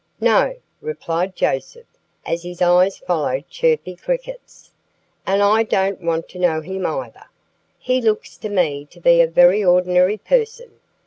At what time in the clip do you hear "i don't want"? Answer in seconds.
5.43-6.27